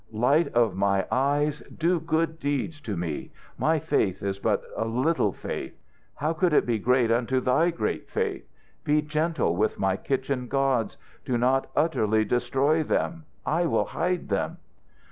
"Light 0.11 0.47
of 0.55 0.75
my 0.75 1.05
Eyes, 1.11 1.61
do 1.77 1.99
good 1.99 2.39
deeds 2.39 2.81
to 2.81 2.97
me. 2.97 3.29
My 3.59 3.77
faith 3.77 4.23
is 4.23 4.39
but 4.39 4.63
a 4.75 4.83
little 4.85 5.31
faith. 5.31 5.79
How 6.15 6.33
could 6.33 6.53
it 6.53 6.65
be 6.65 6.79
great 6.79 7.11
unto 7.11 7.39
thy 7.39 7.69
great 7.69 8.09
faith? 8.09 8.49
Be 8.83 9.03
gentle 9.03 9.55
with 9.55 9.77
my 9.77 9.97
kitchen 9.97 10.47
gods. 10.47 10.97
Do 11.23 11.37
not 11.37 11.67
utterly 11.75 12.25
destroy 12.25 12.81
them. 12.81 13.25
I 13.45 13.67
will 13.67 13.85
hide 13.85 14.29
them." 14.29 14.57